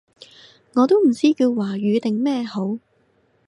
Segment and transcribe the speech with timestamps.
[0.73, 2.79] 我都唔知叫華語定咩好